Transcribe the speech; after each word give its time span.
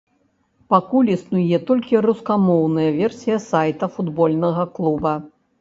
Пакуль 0.73 1.11
існуе 1.15 1.59
толькі 1.67 2.01
рускамоўная 2.07 2.89
версія 3.01 3.37
сайта 3.49 3.91
футбольнага 3.99 4.63
клуба. 4.81 5.13